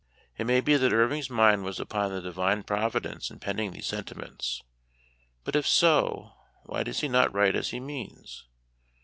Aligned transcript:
It 0.35 0.47
may 0.47 0.61
be 0.61 0.77
that 0.77 0.91
Irving's 0.93 1.29
mind 1.29 1.63
was 1.63 1.79
upon 1.79 2.11
the 2.11 2.23
Divine 2.23 2.63
Providence 2.63 3.29
in 3.29 3.37
penning 3.39 3.69
these 3.69 3.85
senti 3.85 4.15
ments; 4.15 4.63
but 5.43 5.55
if 5.55 5.67
so, 5.67 6.31
why 6.63 6.81
does 6.81 7.01
he 7.01 7.07
not 7.07 7.31
write 7.35 7.55
as 7.55 7.69
he 7.69 7.79
means 7.79 8.47